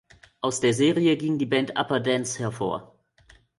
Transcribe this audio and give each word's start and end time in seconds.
Aus 0.41 0.59
der 0.59 0.73
Serie 0.73 1.15
ging 1.15 1.37
die 1.37 1.45
Band 1.45 1.77
Upa 1.77 1.99
Dance 1.99 2.39
hervor. 2.39 2.95